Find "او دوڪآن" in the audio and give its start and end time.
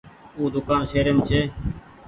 0.37-0.81